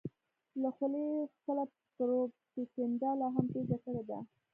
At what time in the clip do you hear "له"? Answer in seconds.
0.61-0.69